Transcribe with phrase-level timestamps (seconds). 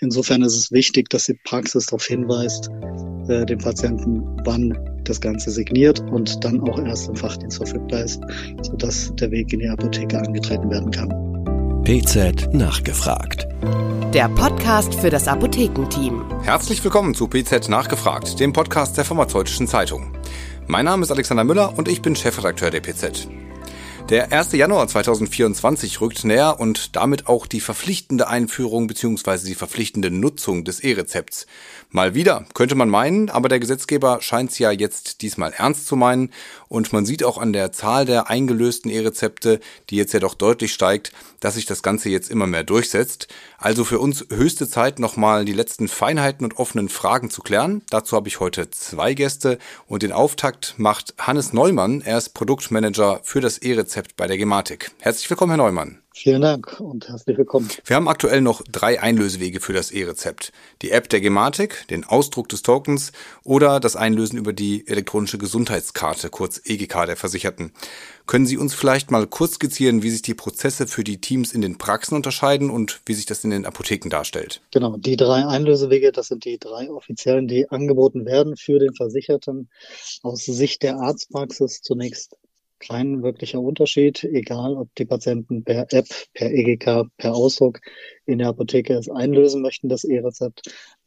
[0.00, 2.70] insofern ist es wichtig, dass die Praxis darauf hinweist,
[3.28, 8.20] äh, dem Patienten, wann das Ganze signiert und dann auch erst im Fachdienst verfügbar ist,
[8.62, 11.82] sodass der Weg in die Apotheke angetreten werden kann.
[11.84, 13.46] PZ nachgefragt.
[14.12, 16.24] Der Podcast für das Apothekenteam.
[16.42, 20.16] Herzlich willkommen zu PZ nachgefragt, dem Podcast der Pharmazeutischen Zeitung.
[20.66, 23.28] Mein Name ist Alexander Müller und ich bin Chefredakteur der PZ.
[24.08, 24.52] Der 1.
[24.52, 29.48] Januar 2024 rückt näher und damit auch die verpflichtende Einführung bzw.
[29.48, 31.48] die verpflichtende Nutzung des E-Rezepts.
[31.96, 35.96] Mal wieder, könnte man meinen, aber der Gesetzgeber scheint es ja jetzt diesmal ernst zu
[35.96, 36.30] meinen
[36.68, 40.74] und man sieht auch an der Zahl der eingelösten E-Rezepte, die jetzt ja doch deutlich
[40.74, 43.28] steigt, dass sich das Ganze jetzt immer mehr durchsetzt.
[43.56, 47.80] Also für uns höchste Zeit, nochmal die letzten Feinheiten und offenen Fragen zu klären.
[47.88, 52.02] Dazu habe ich heute zwei Gäste und den Auftakt macht Hannes Neumann.
[52.02, 54.90] Er ist Produktmanager für das E-Rezept bei der Gematik.
[55.00, 56.02] Herzlich willkommen, Herr Neumann.
[56.18, 57.68] Vielen Dank und herzlich willkommen.
[57.84, 60.50] Wir haben aktuell noch drei Einlösewege für das E-Rezept.
[60.80, 63.12] Die App der Gematik, den Ausdruck des Tokens
[63.44, 67.72] oder das Einlösen über die elektronische Gesundheitskarte, kurz EGK der Versicherten.
[68.26, 71.60] Können Sie uns vielleicht mal kurz skizzieren, wie sich die Prozesse für die Teams in
[71.60, 74.62] den Praxen unterscheiden und wie sich das in den Apotheken darstellt?
[74.70, 79.68] Genau, die drei Einlösewege, das sind die drei offiziellen, die angeboten werden für den Versicherten.
[80.22, 82.38] Aus Sicht der Arztpraxis zunächst
[82.78, 87.80] kein wirklicher Unterschied, egal ob die Patienten per App, per EGK, per Ausdruck
[88.26, 90.62] in der Apotheke es einlösen möchten, das E-Rezept.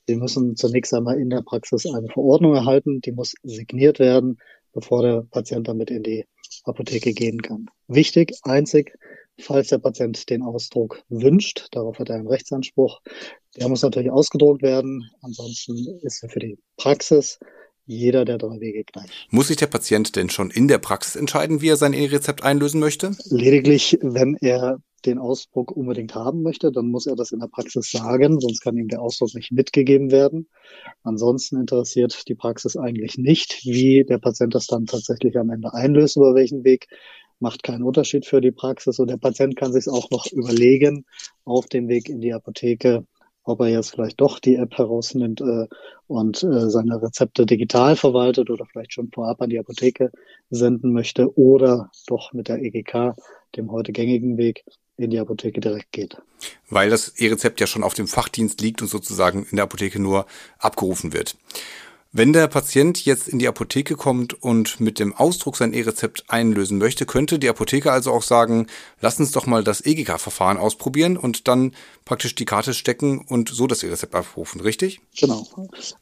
[0.07, 4.37] Sie müssen zunächst einmal in der Praxis eine Verordnung erhalten, die muss signiert werden,
[4.73, 6.25] bevor der Patient damit in die
[6.63, 7.67] Apotheke gehen kann.
[7.87, 8.97] Wichtig, einzig,
[9.39, 13.01] falls der Patient den Ausdruck wünscht, darauf hat er einen Rechtsanspruch,
[13.57, 17.39] der muss natürlich ausgedruckt werden, ansonsten ist er für die Praxis
[17.89, 19.27] jeder der drei Wege gleich.
[19.31, 22.79] Muss sich der Patient denn schon in der Praxis entscheiden, wie er sein E-Rezept einlösen
[22.79, 23.15] möchte?
[23.29, 27.89] Lediglich, wenn er den Ausdruck unbedingt haben möchte, dann muss er das in der Praxis
[27.89, 30.49] sagen, sonst kann ihm der Ausdruck nicht mitgegeben werden.
[31.01, 36.17] Ansonsten interessiert die Praxis eigentlich nicht, wie der Patient das dann tatsächlich am Ende einlöst,
[36.17, 36.87] über welchen Weg
[37.39, 41.05] macht keinen Unterschied für die Praxis und der Patient kann sich auch noch überlegen
[41.43, 43.05] auf dem Weg in die Apotheke,
[43.49, 45.67] ob er jetzt vielleicht doch die App herausnimmt äh,
[46.07, 50.11] und äh, seine Rezepte digital verwaltet oder vielleicht schon vorab an die Apotheke
[50.49, 53.15] senden möchte oder doch mit der EGK,
[53.55, 54.63] dem heute gängigen Weg,
[54.97, 56.17] in die Apotheke direkt geht.
[56.69, 60.25] Weil das E-Rezept ja schon auf dem Fachdienst liegt und sozusagen in der Apotheke nur
[60.59, 61.35] abgerufen wird.
[62.11, 66.79] Wenn der Patient jetzt in die Apotheke kommt und mit dem Ausdruck sein E-Rezept einlösen
[66.79, 68.65] möchte, könnte die Apotheke also auch sagen,
[68.99, 71.75] lass uns doch mal das EGK-Verfahren ausprobieren und dann
[72.05, 75.01] praktisch die Karte stecken und so das E-Rezept abrufen, richtig?
[75.19, 75.45] Genau.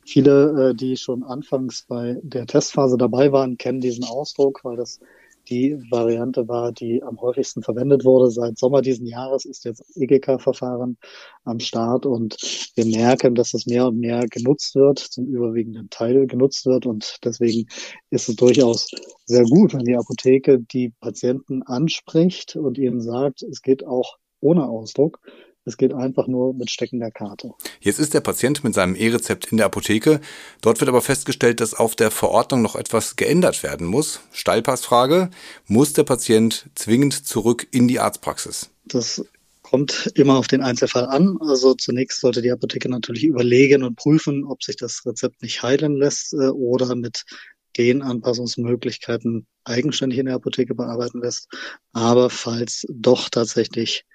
[0.06, 5.02] Viele, äh, die schon anfangs bei der Testphase dabei waren, kennen diesen Ausdruck, weil das
[5.50, 8.30] die Variante war, die am häufigsten verwendet wurde.
[8.32, 10.98] Seit Sommer diesen Jahres ist jetzt EGK-Verfahren
[11.44, 12.38] am Start und
[12.76, 17.18] wir merken, dass es mehr und mehr genutzt wird, zum überwiegenden Teil genutzt wird und
[17.24, 17.68] deswegen
[18.10, 18.90] ist es durchaus
[19.26, 24.68] sehr gut, wenn die Apotheke die Patienten anspricht und ihnen sagt, es geht auch ohne
[24.68, 25.20] Ausdruck.
[25.68, 27.52] Es geht einfach nur mit Stecken der Karte.
[27.82, 30.22] Jetzt ist der Patient mit seinem E-Rezept in der Apotheke.
[30.62, 34.22] Dort wird aber festgestellt, dass auf der Verordnung noch etwas geändert werden muss.
[34.32, 35.30] Steilpassfrage.
[35.68, 38.70] Muss der Patient zwingend zurück in die Arztpraxis?
[38.86, 39.26] Das
[39.62, 41.38] kommt immer auf den Einzelfall an.
[41.42, 45.98] Also zunächst sollte die Apotheke natürlich überlegen und prüfen, ob sich das Rezept nicht heilen
[45.98, 47.26] lässt äh, oder mit
[47.74, 51.50] Genanpassungsmöglichkeiten eigenständig in der Apotheke bearbeiten lässt.
[51.92, 54.06] Aber falls doch tatsächlich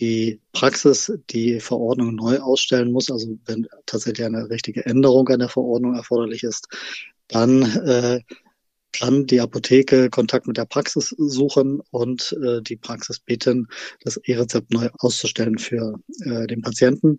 [0.00, 5.48] die Praxis die Verordnung neu ausstellen muss, also wenn tatsächlich eine richtige Änderung an der
[5.48, 6.66] Verordnung erforderlich ist,
[7.28, 8.20] dann äh,
[8.92, 13.68] kann die Apotheke Kontakt mit der Praxis suchen und äh, die Praxis bitten,
[14.00, 17.18] das E-Rezept neu auszustellen für äh, den Patienten.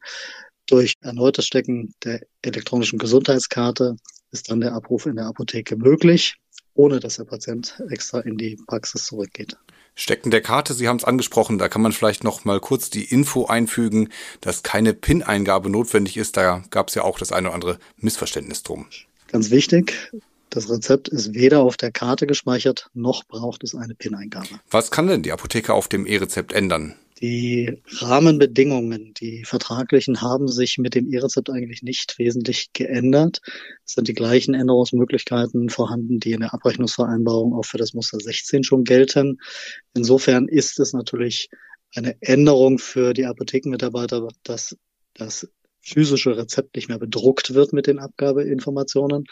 [0.67, 3.97] Durch erneutes Stecken der elektronischen Gesundheitskarte
[4.31, 6.35] ist dann der Abruf in der Apotheke möglich,
[6.73, 9.57] ohne dass der Patient extra in die Praxis zurückgeht.
[9.95, 13.05] Stecken der Karte, Sie haben es angesprochen, da kann man vielleicht noch mal kurz die
[13.05, 14.09] Info einfügen,
[14.41, 16.35] dass keine PIN-Eingabe notwendig ist.
[16.35, 18.87] Da gab es ja auch das eine oder andere Missverständnis drum.
[19.31, 20.11] Ganz wichtig,
[20.49, 24.59] das Rezept ist weder auf der Karte gespeichert, noch braucht es eine PIN-Eingabe.
[24.69, 26.95] Was kann denn die Apotheke auf dem E-Rezept ändern?
[27.21, 33.39] Die Rahmenbedingungen, die vertraglichen, haben sich mit dem E-Rezept eigentlich nicht wesentlich geändert.
[33.85, 38.65] Es sind die gleichen Änderungsmöglichkeiten vorhanden, die in der Abrechnungsvereinbarung auch für das Muster 16
[38.65, 39.37] schon gelten.
[39.93, 41.49] Insofern ist es natürlich
[41.95, 44.75] eine Änderung für die Apothekenmitarbeiter, dass
[45.13, 45.47] das
[45.85, 49.25] physische Rezept nicht mehr bedruckt wird mit den Abgabeinformationen,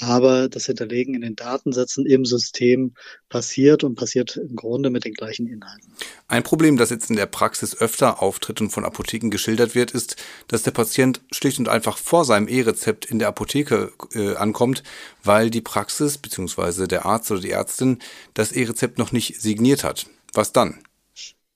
[0.00, 2.94] aber das Hinterlegen in den Datensätzen im System
[3.28, 5.92] passiert und passiert im Grunde mit den gleichen Inhalten.
[6.26, 10.16] Ein Problem, das jetzt in der Praxis öfter auftritt und von Apotheken geschildert wird, ist,
[10.48, 14.82] dass der Patient schlicht und einfach vor seinem E-Rezept in der Apotheke äh, ankommt,
[15.22, 16.88] weil die Praxis bzw.
[16.88, 17.98] der Arzt oder die Ärztin
[18.34, 20.06] das E-Rezept noch nicht signiert hat.
[20.32, 20.78] Was dann?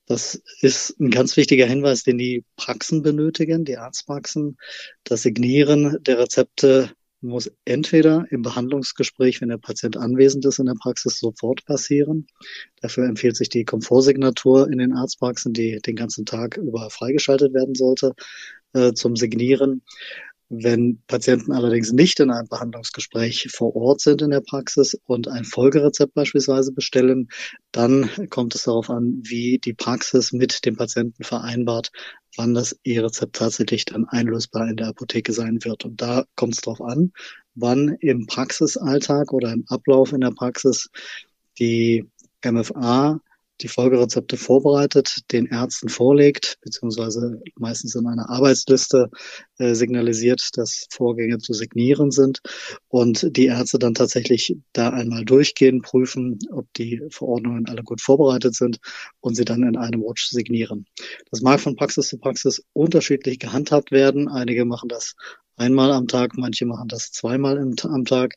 [0.06, 4.56] Das ist ein ganz wichtiger Hinweis, den die Praxen benötigen, die Arztpraxen.
[5.02, 10.74] Das Signieren der Rezepte muss entweder im Behandlungsgespräch, wenn der Patient anwesend ist in der
[10.74, 12.26] Praxis, sofort passieren.
[12.80, 17.74] Dafür empfiehlt sich die Komfortsignatur in den Arztpraxen, die den ganzen Tag über freigeschaltet werden
[17.74, 18.14] sollte,
[18.74, 19.82] äh, zum Signieren.
[20.48, 25.44] Wenn Patienten allerdings nicht in einem Behandlungsgespräch vor Ort sind in der Praxis und ein
[25.44, 27.28] Folgerezept beispielsweise bestellen,
[27.72, 31.90] dann kommt es darauf an, wie die Praxis mit dem Patienten vereinbart,
[32.36, 35.84] wann das E-Rezept tatsächlich dann einlösbar in der Apotheke sein wird.
[35.84, 37.12] Und da kommt es darauf an,
[37.56, 40.90] wann im Praxisalltag oder im Ablauf in der Praxis
[41.58, 42.04] die
[42.44, 43.20] MFA
[43.62, 49.10] die Folgerezepte vorbereitet, den Ärzten vorlegt, beziehungsweise meistens in einer Arbeitsliste
[49.58, 52.40] signalisiert, dass Vorgänge zu signieren sind
[52.88, 58.54] und die Ärzte dann tatsächlich da einmal durchgehen, prüfen, ob die Verordnungen alle gut vorbereitet
[58.54, 58.78] sind
[59.20, 60.86] und sie dann in einem Rutsch signieren.
[61.30, 64.28] Das mag von Praxis zu Praxis unterschiedlich gehandhabt werden.
[64.28, 65.14] Einige machen das
[65.56, 68.34] einmal am Tag, manche machen das zweimal im, am Tag,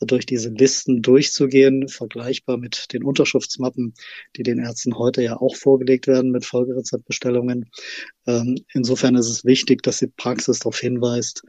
[0.00, 3.94] durch diese Listen durchzugehen, vergleichbar mit den Unterschriftsmappen,
[4.36, 7.70] die den Ärzten heute ja auch vorgelegt werden mit Folgerezeptbestellungen.
[8.26, 11.42] Ähm, insofern ist es wichtig, dass die Praxis darauf hinweist,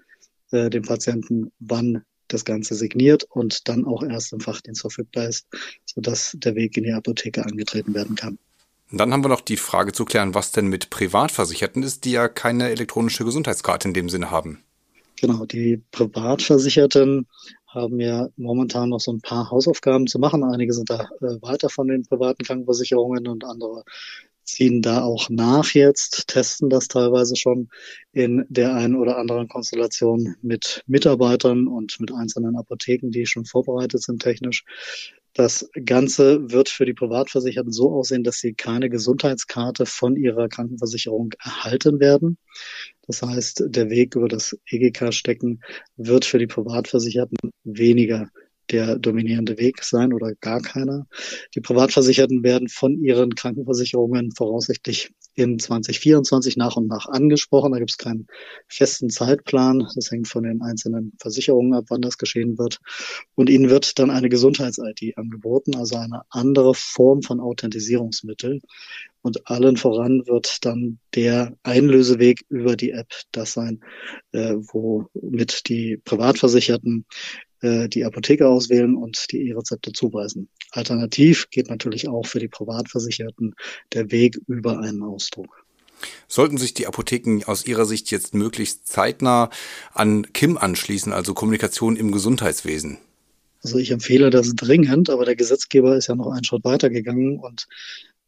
[0.51, 5.48] äh, dem Patienten, wann das Ganze signiert und dann auch erst im Fachdienst verfügbar ist,
[5.86, 8.39] sodass der Weg in die Apotheke angetreten werden kann.
[8.92, 12.27] dann haben wir noch die Frage zu klären, was denn mit Privatversicherten ist, die ja
[12.27, 14.63] keine elektronische Gesundheitskarte in dem Sinne haben.
[15.19, 17.27] Genau, die Privatversicherten
[17.68, 20.44] haben ja momentan noch so ein paar Hausaufgaben zu machen.
[20.44, 23.83] Einige sind da äh, weiter von den privaten Krankenversicherungen und andere
[24.43, 27.69] ziehen da auch nach jetzt, testen das teilweise schon
[28.11, 34.01] in der einen oder anderen Konstellation mit Mitarbeitern und mit einzelnen Apotheken, die schon vorbereitet
[34.01, 34.63] sind technisch.
[35.33, 41.33] Das Ganze wird für die Privatversicherten so aussehen, dass sie keine Gesundheitskarte von ihrer Krankenversicherung
[41.43, 42.37] erhalten werden.
[43.07, 45.61] Das heißt, der Weg über das EGK-Stecken
[45.97, 48.29] wird für die Privatversicherten weniger
[48.71, 51.06] der dominierende Weg sein oder gar keiner.
[51.56, 57.71] Die Privatversicherten werden von ihren Krankenversicherungen voraussichtlich in 2024 nach und nach angesprochen.
[57.71, 58.27] Da gibt es keinen
[58.68, 59.88] festen Zeitplan.
[59.95, 62.80] Das hängt von den einzelnen Versicherungen ab, wann das geschehen wird.
[63.36, 68.62] Und ihnen wird dann eine Gesundheits-ID angeboten, also eine andere Form von Authentisierungsmittel.
[69.21, 73.80] Und allen voran wird dann der Einlöseweg über die App das sein,
[74.33, 77.06] äh, womit die Privatversicherten
[77.63, 80.50] äh, die Apotheke auswählen und die E-Rezepte zuweisen.
[80.71, 83.56] Alternativ geht natürlich auch für die Privatversicherten
[83.94, 85.65] der Weg über einen Ausdruck.
[86.27, 89.50] Sollten sich die Apotheken aus Ihrer Sicht jetzt möglichst zeitnah
[89.94, 92.98] an KIM anschließen, also Kommunikation im Gesundheitswesen?
[93.63, 97.39] Also ich empfehle das dringend, aber der Gesetzgeber ist ja noch einen Schritt weiter gegangen
[97.39, 97.68] und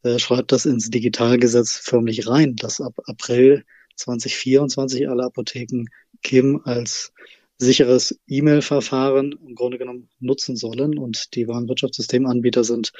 [0.04, 3.66] äh, schreibt das ins Digitalgesetz förmlich rein, dass ab April
[3.98, 5.88] 2024 alle Apotheken
[6.24, 7.12] KIM als
[7.57, 10.98] sicheres E-Mail-Verfahren im Grunde genommen nutzen sollen.
[10.98, 12.92] Und die Warenwirtschaftssystemanbieter sind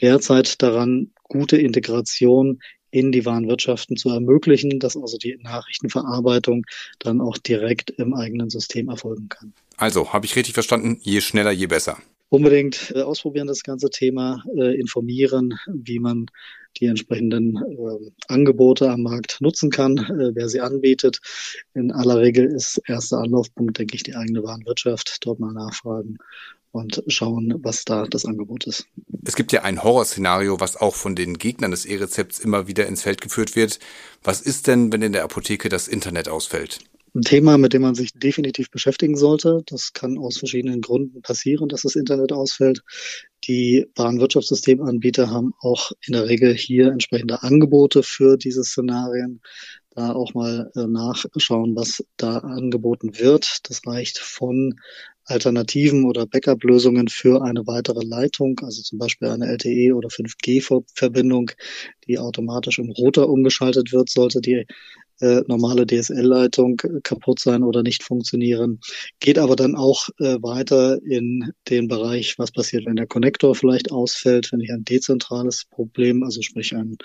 [0.00, 2.60] derzeit daran, gute Integration
[2.90, 6.64] in die Warenwirtschaften zu ermöglichen, dass also die Nachrichtenverarbeitung
[6.98, 9.52] dann auch direkt im eigenen System erfolgen kann.
[9.76, 14.42] Also, habe ich richtig verstanden, je schneller, je besser unbedingt äh, ausprobieren, das ganze Thema,
[14.56, 16.26] äh, informieren, wie man
[16.76, 21.20] die entsprechenden äh, Angebote am Markt nutzen kann, äh, wer sie anbietet.
[21.74, 25.18] In aller Regel ist erster Anlaufpunkt, denke ich, die eigene Warenwirtschaft.
[25.22, 26.18] Dort mal nachfragen
[26.70, 28.86] und schauen, was da das Angebot ist.
[29.24, 33.02] Es gibt ja ein Horrorszenario, was auch von den Gegnern des E-Rezepts immer wieder ins
[33.02, 33.78] Feld geführt wird.
[34.22, 36.80] Was ist denn, wenn in der Apotheke das Internet ausfällt?
[37.14, 39.62] Ein Thema, mit dem man sich definitiv beschäftigen sollte.
[39.66, 42.82] Das kann aus verschiedenen Gründen passieren, dass das Internet ausfällt.
[43.46, 49.40] Die Warenwirtschaftssystemanbieter haben auch in der Regel hier entsprechende Angebote für diese Szenarien.
[49.90, 53.58] Da auch mal äh, nachschauen, was da angeboten wird.
[53.68, 54.78] Das reicht von
[55.24, 61.50] Alternativen oder Backup-Lösungen für eine weitere Leitung, also zum Beispiel eine LTE oder 5G-Verbindung,
[62.06, 64.66] die automatisch im Router umgeschaltet wird, sollte die
[65.20, 68.80] äh, normale DSL-Leitung kaputt sein oder nicht funktionieren.
[69.20, 73.90] Geht aber dann auch äh, weiter in den Bereich, was passiert, wenn der Konnektor vielleicht
[73.90, 76.96] ausfällt, wenn ich ein dezentrales Problem, also sprich ein,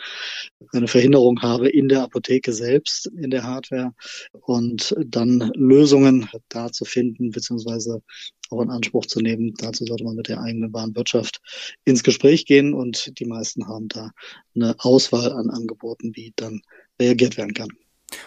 [0.72, 3.94] eine Verhinderung habe in der Apotheke selbst, in der Hardware
[4.32, 8.02] und dann Lösungen da zu finden, beziehungsweise
[8.50, 9.54] auch in Anspruch zu nehmen.
[9.58, 11.42] Dazu sollte man mit der eigenen Warenwirtschaft
[11.86, 14.12] ins Gespräch gehen und die meisten haben da
[14.56, 16.62] eine Auswahl an Angeboten, wie dann
[17.00, 17.70] reagiert werden kann.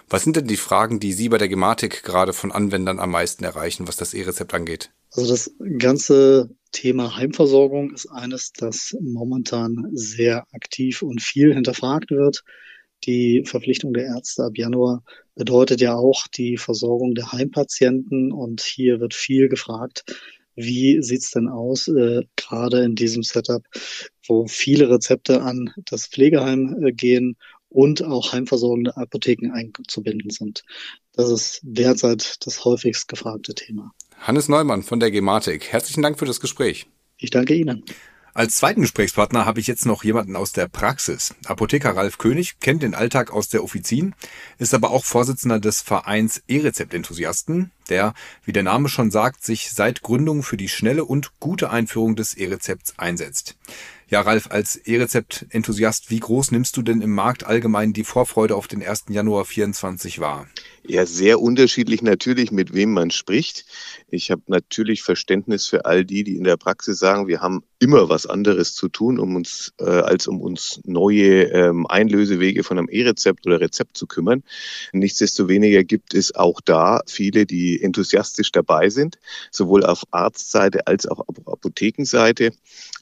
[0.09, 3.43] Was sind denn die Fragen, die Sie bei der Gematik gerade von Anwendern am meisten
[3.43, 4.91] erreichen, was das E-Rezept angeht?
[5.11, 12.45] Also das ganze Thema Heimversorgung ist eines, das momentan sehr aktiv und viel hinterfragt wird.
[13.05, 15.03] Die Verpflichtung der Ärzte ab Januar
[15.35, 20.05] bedeutet ja auch die Versorgung der Heimpatienten und hier wird viel gefragt,
[20.55, 23.63] wie sieht's denn aus, äh, gerade in diesem Setup,
[24.27, 27.37] wo viele Rezepte an das Pflegeheim äh, gehen
[27.77, 30.65] und auch heimversorgende Apotheken einzubinden sind.
[31.13, 33.93] Das ist derzeit das häufigst gefragte Thema.
[34.19, 36.87] Hannes Neumann von der Gematik, herzlichen Dank für das Gespräch.
[37.19, 37.85] Ich danke Ihnen.
[38.33, 41.35] Als zweiten Gesprächspartner habe ich jetzt noch jemanden aus der Praxis.
[41.45, 44.15] Apotheker Ralf König kennt den Alltag aus der Offizin,
[44.57, 48.15] ist aber auch Vorsitzender des Vereins E-Rezept-Enthusiasten, der,
[48.45, 52.35] wie der Name schon sagt, sich seit Gründung für die schnelle und gute Einführung des
[52.35, 53.57] E-Rezepts einsetzt.
[54.09, 58.69] Ja, Ralf, als E-Rezept-Enthusiast, wie groß nimmst du denn im Markt allgemein die Vorfreude auf
[58.69, 59.07] den 1.
[59.09, 60.47] Januar 24 wahr?
[60.87, 63.65] Ja, sehr unterschiedlich natürlich, mit wem man spricht.
[64.09, 68.09] Ich habe natürlich Verständnis für all die, die in der Praxis sagen, wir haben immer
[68.09, 72.89] was anderes zu tun, um uns äh, als um uns neue ähm, Einlösewege von einem
[72.89, 74.45] E-Rezept oder Rezept zu kümmern.
[74.93, 79.19] Nichtsdestoweniger gibt es auch da viele, die enthusiastisch dabei sind,
[79.51, 82.53] sowohl auf Arztseite als auch auf Apothekenseite.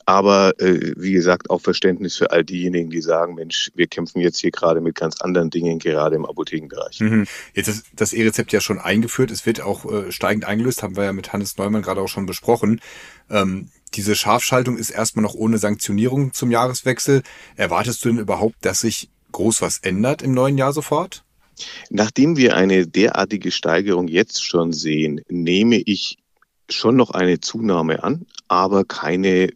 [0.07, 4.39] Aber äh, wie gesagt, auch Verständnis für all diejenigen, die sagen, Mensch, wir kämpfen jetzt
[4.39, 7.01] hier gerade mit ganz anderen Dingen, gerade im Apothekenbereich.
[7.01, 7.27] Mhm.
[7.55, 9.31] Jetzt ist das E-Rezept ja schon eingeführt.
[9.31, 12.27] Es wird auch äh, steigend eingelöst, haben wir ja mit Hannes Neumann gerade auch schon
[12.27, 12.81] besprochen.
[13.31, 17.23] Ähm, diese Scharfschaltung ist erstmal noch ohne Sanktionierung zum Jahreswechsel.
[17.57, 21.25] Erwartest du denn überhaupt, dass sich groß was ändert im neuen Jahr sofort?
[21.91, 26.19] Nachdem wir eine derartige Steigerung jetzt schon sehen, nehme ich
[26.69, 29.51] schon noch eine Zunahme an, aber keine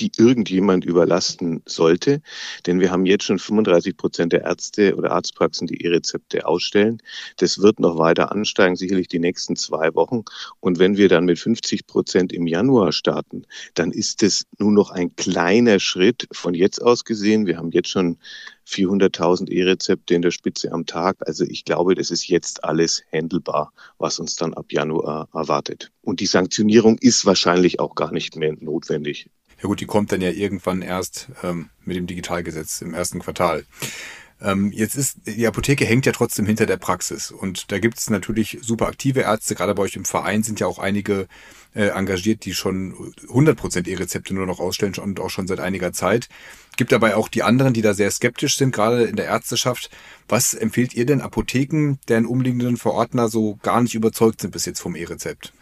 [0.00, 2.22] die irgendjemand überlasten sollte.
[2.66, 7.02] Denn wir haben jetzt schon 35 Prozent der Ärzte oder Arztpraxen, die E-Rezepte ausstellen.
[7.36, 10.24] Das wird noch weiter ansteigen, sicherlich die nächsten zwei Wochen.
[10.60, 14.90] Und wenn wir dann mit 50 Prozent im Januar starten, dann ist es nur noch
[14.90, 17.46] ein kleiner Schritt von jetzt aus gesehen.
[17.46, 18.18] Wir haben jetzt schon
[18.66, 21.16] 400.000 E-Rezepte in der Spitze am Tag.
[21.26, 25.90] Also ich glaube, das ist jetzt alles handelbar, was uns dann ab Januar erwartet.
[26.02, 29.28] Und die Sanktionierung ist wahrscheinlich auch gar nicht mehr notwendig.
[29.62, 33.64] Ja gut, die kommt dann ja irgendwann erst ähm, mit dem Digitalgesetz im ersten Quartal.
[34.42, 37.30] Ähm, jetzt ist, die Apotheke hängt ja trotzdem hinter der Praxis.
[37.30, 39.54] Und da gibt es natürlich super aktive Ärzte.
[39.54, 41.28] Gerade bei euch im Verein sind ja auch einige
[41.74, 42.94] äh, engagiert, die schon
[43.28, 46.28] 100% E-Rezepte nur noch ausstellen und auch schon seit einiger Zeit.
[46.76, 49.90] Gibt dabei auch die anderen, die da sehr skeptisch sind, gerade in der Ärzteschaft.
[50.26, 54.80] Was empfehlt ihr denn Apotheken, deren umliegenden Verordner so gar nicht überzeugt sind bis jetzt
[54.80, 55.52] vom E-Rezept?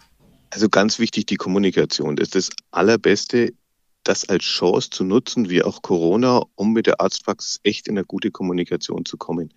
[0.51, 2.15] Also ganz wichtig die Kommunikation.
[2.15, 3.53] Das ist das Allerbeste
[4.03, 8.05] das als Chance zu nutzen, wie auch Corona, um mit der Arztpraxis echt in eine
[8.05, 9.53] gute Kommunikation zu kommen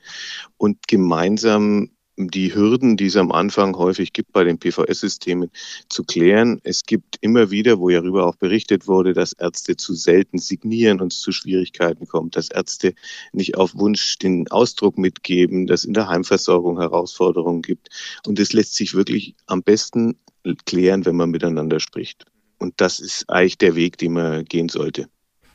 [0.56, 5.50] und gemeinsam die Hürden, die es am Anfang häufig gibt bei den PVS-Systemen,
[5.88, 6.60] zu klären.
[6.62, 11.00] Es gibt immer wieder, wo ja darüber auch berichtet wurde, dass Ärzte zu selten signieren
[11.00, 12.94] und es zu Schwierigkeiten kommt, dass Ärzte
[13.32, 17.88] nicht auf Wunsch den Ausdruck mitgeben, dass in der Heimversorgung Herausforderungen gibt.
[18.26, 20.18] Und es lässt sich wirklich am besten
[20.66, 22.26] klären, wenn man miteinander spricht.
[22.62, 25.08] Und das ist eigentlich der Weg, den man gehen sollte.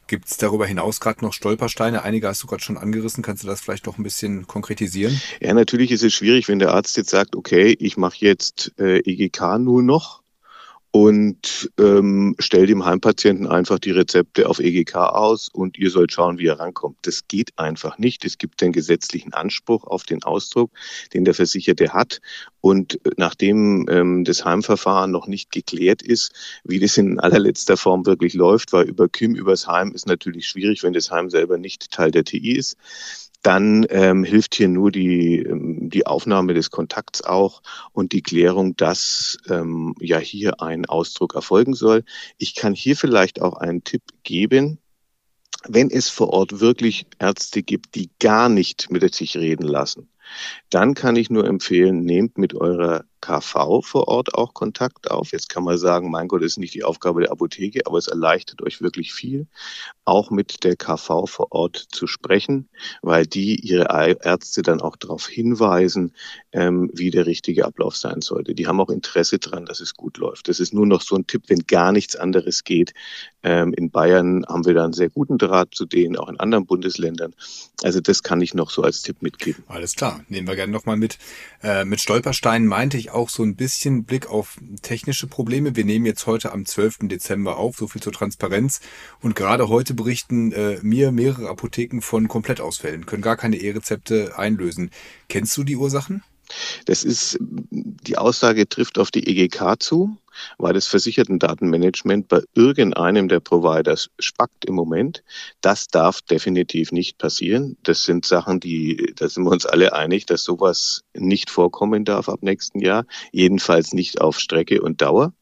[0.07, 2.03] Gibt es darüber hinaus gerade noch Stolpersteine?
[2.03, 3.23] Einige hast du gerade schon angerissen.
[3.23, 5.19] Kannst du das vielleicht noch ein bisschen konkretisieren?
[5.41, 8.99] Ja, natürlich ist es schwierig, wenn der Arzt jetzt sagt, okay, ich mache jetzt äh,
[8.99, 10.21] EGK nur noch
[10.99, 16.39] und ähm, stellt dem Heimpatienten einfach die Rezepte auf EGK aus und ihr sollt schauen,
[16.39, 16.97] wie er rankommt.
[17.03, 18.25] Das geht einfach nicht.
[18.25, 20.71] Es gibt den gesetzlichen Anspruch auf den Ausdruck,
[21.13, 22.19] den der Versicherte hat.
[22.61, 26.31] Und nachdem ähm, das Heimverfahren noch nicht geklärt ist,
[26.63, 30.81] wie das in allerletzter Form wirklich läuft, weil über KIM, übers Heim ist natürlich schwierig,
[30.81, 32.75] wenn das Heim selber nicht Teil der TI ist
[33.47, 37.61] dann ähm, hilft hier nur die, ähm, die Aufnahme des Kontakts auch
[37.93, 42.03] und die Klärung, dass ähm, ja hier ein Ausdruck erfolgen soll.
[42.37, 44.79] Ich kann hier vielleicht auch einen Tipp geben.
[45.65, 50.09] Wenn es vor Ort wirklich Ärzte gibt, die gar nicht mit sich reden lassen,
[50.69, 55.33] dann kann ich nur empfehlen, nehmt mit eurer KV vor Ort auch Kontakt auf.
[55.33, 58.07] Jetzt kann man sagen, mein Gott, das ist nicht die Aufgabe der Apotheke, aber es
[58.07, 59.47] erleichtert euch wirklich viel,
[60.05, 62.69] auch mit der KV vor Ort zu sprechen,
[63.01, 66.13] weil die ihre Ärzte dann auch darauf hinweisen,
[66.53, 68.55] ähm, wie der richtige Ablauf sein sollte.
[68.55, 70.47] Die haben auch Interesse daran, dass es gut läuft.
[70.47, 72.93] Das ist nur noch so ein Tipp, wenn gar nichts anderes geht.
[73.43, 76.65] Ähm, in Bayern haben wir da einen sehr guten Draht zu denen, auch in anderen
[76.65, 77.33] Bundesländern.
[77.83, 79.63] Also das kann ich noch so als Tipp mitgeben.
[79.67, 81.17] Alles klar, nehmen wir gerne nochmal mit.
[81.61, 85.75] Äh, mit Stolpersteinen meinte ich auch so ein bisschen Blick auf technische Probleme.
[85.75, 87.07] Wir nehmen jetzt heute am 12.
[87.07, 88.79] Dezember auf, so viel zur Transparenz.
[89.19, 94.91] Und gerade heute berichten äh, mir mehrere Apotheken von Komplettausfällen, können gar keine E-Rezepte einlösen.
[95.27, 96.23] Kennst du die Ursachen?
[96.85, 100.17] Das ist, die Aussage trifft auf die EGK zu,
[100.57, 105.23] weil das Versichertendatenmanagement bei irgendeinem der Providers spackt im Moment.
[105.61, 107.77] Das darf definitiv nicht passieren.
[107.83, 112.29] Das sind Sachen, die, da sind wir uns alle einig, dass sowas nicht vorkommen darf
[112.29, 113.05] ab nächsten Jahr.
[113.31, 115.33] Jedenfalls nicht auf Strecke und Dauer.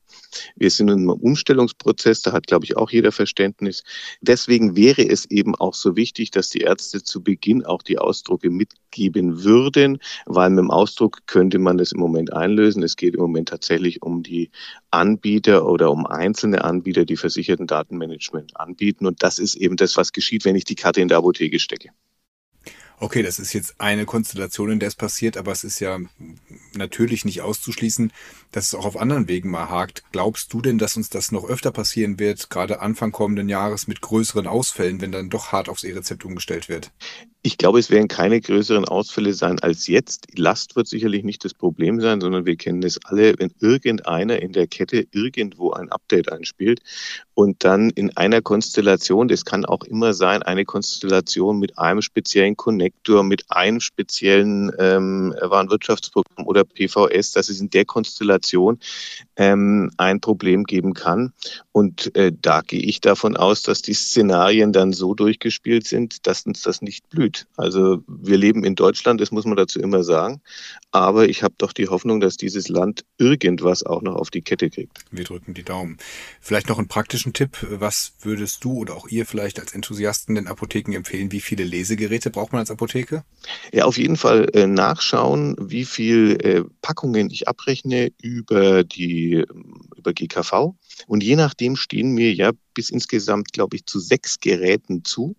[0.55, 3.83] Wir sind in einem Umstellungsprozess, da hat, glaube ich, auch jeder Verständnis.
[4.21, 8.49] Deswegen wäre es eben auch so wichtig, dass die Ärzte zu Beginn auch die Ausdrucke
[8.49, 12.83] mitgeben würden, weil mit dem Ausdruck könnte man das im Moment einlösen.
[12.83, 14.51] Es geht im Moment tatsächlich um die
[14.91, 19.05] Anbieter oder um einzelne Anbieter, die versicherten Datenmanagement anbieten.
[19.05, 21.89] Und das ist eben das, was geschieht, wenn ich die Karte in der Apotheke stecke
[22.99, 25.99] okay, das ist jetzt eine Konstellation, in der es passiert, aber es ist ja
[26.73, 28.11] natürlich nicht auszuschließen,
[28.51, 30.03] dass es auch auf anderen Wegen mal hakt.
[30.11, 34.01] Glaubst du denn, dass uns das noch öfter passieren wird, gerade Anfang kommenden Jahres mit
[34.01, 36.91] größeren Ausfällen, wenn dann doch hart aufs E-Rezept umgestellt wird?
[37.45, 40.35] Ich glaube, es werden keine größeren Ausfälle sein als jetzt.
[40.35, 44.51] Last wird sicherlich nicht das Problem sein, sondern wir kennen es alle, wenn irgendeiner in
[44.51, 46.81] der Kette irgendwo ein Update einspielt
[47.35, 52.57] und dann in einer Konstellation, das kann auch immer sein, eine Konstellation mit einem speziellen
[52.57, 58.79] Connector, mit einem speziellen ähm, Warenwirtschaftsprogramm oder PVS, dass es in der Konstellation
[59.35, 61.33] ähm, ein Problem geben kann.
[61.73, 66.45] Und äh, da gehe ich davon aus, dass die Szenarien dann so durchgespielt sind, dass
[66.45, 67.34] uns das nicht blüht.
[67.57, 70.41] Also wir leben in Deutschland, das muss man dazu immer sagen.
[70.91, 74.69] Aber ich habe doch die Hoffnung, dass dieses Land irgendwas auch noch auf die Kette
[74.69, 74.99] kriegt.
[75.11, 75.97] Wir drücken die Daumen.
[76.39, 77.65] Vielleicht noch einen praktischen Tipp.
[77.69, 81.31] Was würdest du oder auch ihr vielleicht als Enthusiasten den Apotheken empfehlen?
[81.31, 83.23] Wie viele Lesegeräte braucht man als Apotheke?
[83.73, 89.43] Ja, auf jeden Fall äh, nachschauen, wie viel äh, Packungen ich abrechne über die
[89.95, 90.75] über GKV.
[91.07, 95.35] Und je nachdem stehen mir ja bis insgesamt, glaube ich, zu sechs Geräten zu.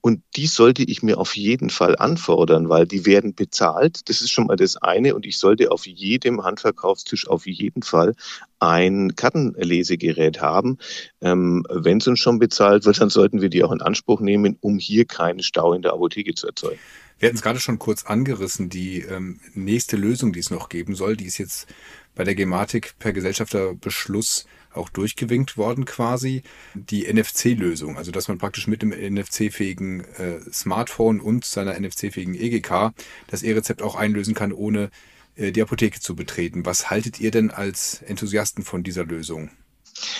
[0.00, 4.08] Und die sollte ich mir auf jeden Fall anfordern, weil die werden bezahlt.
[4.08, 5.14] Das ist schon mal das eine.
[5.14, 8.14] Und ich sollte auf jedem Handverkaufstisch auf jeden Fall
[8.60, 10.78] ein Kartenlesegerät haben.
[11.20, 14.56] Ähm, Wenn es uns schon bezahlt wird, dann sollten wir die auch in Anspruch nehmen,
[14.60, 16.78] um hier keinen Stau in der Apotheke zu erzeugen.
[17.18, 18.68] Wir hatten es gerade schon kurz angerissen.
[18.68, 21.66] Die ähm, nächste Lösung, die es noch geben soll, die ist jetzt
[22.14, 26.42] bei der Gematik per Gesellschafterbeschluss auch durchgewinkt worden quasi.
[26.74, 32.92] Die NFC-Lösung, also dass man praktisch mit dem NFC-fähigen äh, Smartphone und seiner NFC-fähigen EGK
[33.26, 34.90] das E-Rezept auch einlösen kann, ohne
[35.36, 36.66] äh, die Apotheke zu betreten.
[36.66, 39.50] Was haltet ihr denn als Enthusiasten von dieser Lösung?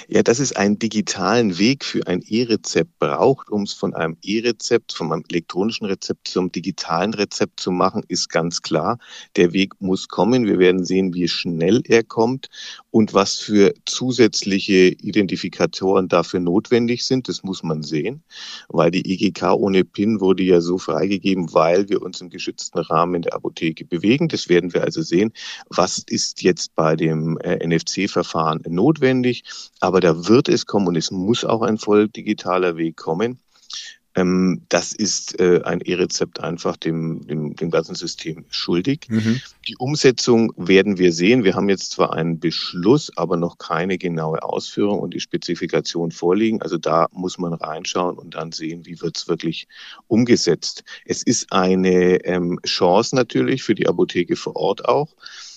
[0.08, 4.92] Ja, dass es einen digitalen Weg für ein E-Rezept braucht, um es von einem E-Rezept,
[4.92, 8.98] von einem elektronischen Rezept zum digitalen Rezept zu machen, ist ganz klar.
[9.36, 10.46] Der Weg muss kommen.
[10.46, 12.48] Wir werden sehen, wie schnell er kommt
[12.90, 17.28] und was für zusätzliche Identifikatoren dafür notwendig sind.
[17.28, 18.22] Das muss man sehen,
[18.68, 23.16] weil die EGK ohne PIN wurde ja so freigegeben, weil wir uns im geschützten Rahmen
[23.16, 24.28] in der Apotheke bewegen.
[24.28, 25.32] Das werden wir also sehen.
[25.68, 29.44] Was ist jetzt bei dem äh, NFC-Verfahren notwendig?
[29.80, 33.38] Aber da wird es kommen und es muss auch ein voll digitaler Weg kommen.
[34.18, 39.06] Ähm, das ist äh, ein E-Rezept einfach dem, dem, dem ganzen System schuldig.
[39.08, 39.40] Mhm.
[39.68, 41.44] Die Umsetzung werden wir sehen.
[41.44, 46.62] Wir haben jetzt zwar einen Beschluss, aber noch keine genaue Ausführung und die Spezifikation vorliegen.
[46.62, 49.68] Also da muss man reinschauen und dann sehen, wie wird es wirklich
[50.08, 50.82] umgesetzt.
[51.04, 55.14] Es ist eine ähm, Chance natürlich für die Apotheke vor Ort auch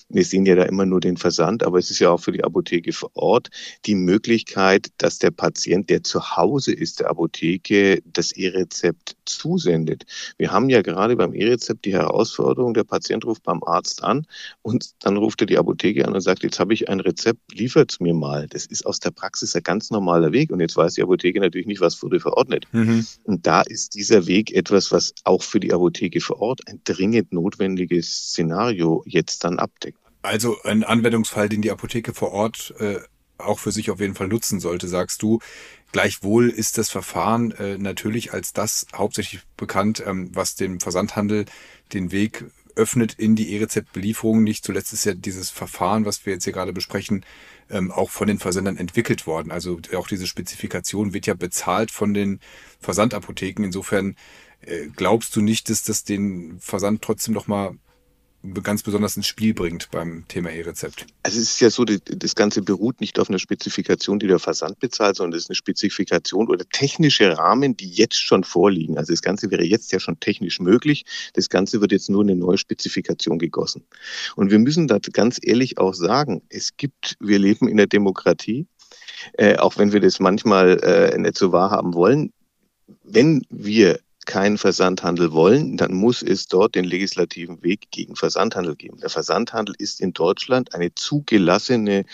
[0.08, 2.44] wir sehen ja da immer nur den Versand, aber es ist ja auch für die
[2.44, 3.50] Apotheke vor Ort
[3.86, 10.04] die Möglichkeit, dass der Patient, der zu Hause ist, der Apotheke, das E-Rezept zusendet.
[10.38, 14.26] Wir haben ja gerade beim E-Rezept die Herausforderung, der Patient ruft beim Arzt an
[14.62, 17.92] und dann ruft er die Apotheke an und sagt, jetzt habe ich ein Rezept, liefert
[17.92, 18.46] es mir mal.
[18.48, 21.66] Das ist aus der Praxis ein ganz normaler Weg und jetzt weiß die Apotheke natürlich
[21.66, 22.66] nicht, was wurde verordnet.
[22.72, 23.06] Mhm.
[23.24, 27.32] Und da ist dieser Weg etwas, was auch für die Apotheke vor Ort ein dringend
[27.32, 30.01] notwendiges Szenario jetzt dann abdeckt.
[30.22, 33.00] Also ein Anwendungsfall, den die Apotheke vor Ort äh,
[33.38, 35.40] auch für sich auf jeden Fall nutzen sollte, sagst du.
[35.90, 41.44] Gleichwohl ist das Verfahren äh, natürlich als das hauptsächlich bekannt, ähm, was dem Versandhandel
[41.92, 44.42] den Weg öffnet in die E-Rezept-Belieferung.
[44.42, 47.24] Nicht zuletzt ist ja dieses Verfahren, was wir jetzt hier gerade besprechen,
[47.68, 49.50] ähm, auch von den Versendern entwickelt worden.
[49.50, 52.40] Also auch diese Spezifikation wird ja bezahlt von den
[52.80, 53.64] Versandapotheken.
[53.64, 54.16] Insofern
[54.62, 57.76] äh, glaubst du nicht, dass das den Versand trotzdem noch mal
[58.62, 61.06] ganz besonders ins Spiel bringt beim Thema E-Rezept?
[61.22, 64.80] Also es ist ja so, das Ganze beruht nicht auf einer Spezifikation, die der Versand
[64.80, 68.98] bezahlt, sondern es ist eine Spezifikation oder technische Rahmen, die jetzt schon vorliegen.
[68.98, 71.04] Also das Ganze wäre jetzt ja schon technisch möglich.
[71.34, 73.84] Das Ganze wird jetzt nur eine neue Spezifikation gegossen.
[74.34, 78.66] Und wir müssen da ganz ehrlich auch sagen, es gibt, wir leben in der Demokratie,
[79.34, 82.32] äh, auch wenn wir das manchmal äh, nicht so wahrhaben wollen.
[83.04, 88.98] Wenn wir keinen Versandhandel wollen, dann muss es dort den legislativen Weg gegen Versandhandel geben.
[89.00, 92.04] Der Versandhandel ist in Deutschland eine zugelassene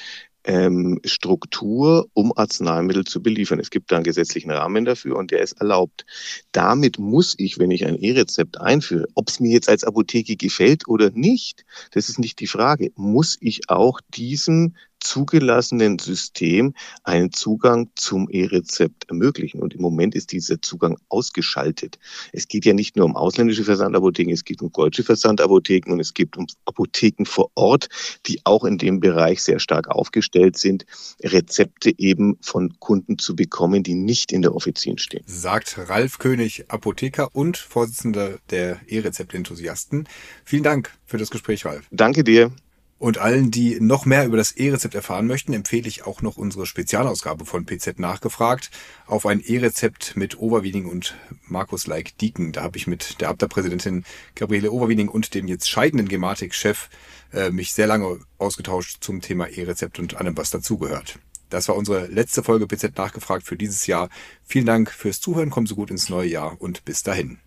[0.44, 3.60] ähm, Struktur, um Arzneimittel zu beliefern.
[3.60, 6.06] Es gibt da einen gesetzlichen Rahmen dafür und der ist erlaubt.
[6.52, 10.88] Damit muss ich, wenn ich ein E-Rezept einführe, ob es mir jetzt als Apotheke gefällt
[10.88, 17.90] oder nicht, das ist nicht die Frage, muss ich auch diesem zugelassenen System einen Zugang
[17.94, 19.60] zum E-Rezept ermöglichen.
[19.60, 21.98] Und im Moment ist dieser Zugang ausgeschaltet.
[22.32, 26.14] Es geht ja nicht nur um ausländische Versandapotheken, es geht um deutsche Versandapotheken und es
[26.14, 27.88] geht um Apotheken vor Ort,
[28.26, 30.86] die auch in dem Bereich sehr stark aufgestellt sind,
[31.22, 35.24] Rezepte eben von Kunden zu bekommen, die nicht in der Offizien stehen.
[35.26, 40.08] Sagt Ralf König, Apotheker und Vorsitzender der E-Rezept-Enthusiasten.
[40.44, 41.86] Vielen Dank für das Gespräch, Ralf.
[41.90, 42.52] Danke dir.
[42.98, 46.66] Und allen, die noch mehr über das E-Rezept erfahren möchten, empfehle ich auch noch unsere
[46.66, 48.70] Spezialausgabe von PZ nachgefragt
[49.06, 52.50] auf ein E-Rezept mit Overwiening und Markus Leik Dieken.
[52.50, 56.88] Da habe ich mit der Abda-Präsidentin Gabriele Overwiening und dem jetzt scheidenden Gematik-Chef
[57.32, 61.20] äh, mich sehr lange ausgetauscht zum Thema E-Rezept und allem, was dazugehört.
[61.50, 64.08] Das war unsere letzte Folge PZ nachgefragt für dieses Jahr.
[64.44, 67.38] Vielen Dank fürs Zuhören, kommen Sie gut ins neue Jahr und bis dahin.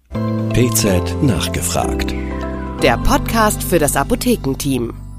[0.54, 2.16] PZ nachgefragt.
[2.82, 5.11] Der Podcast für das Apothekenteam.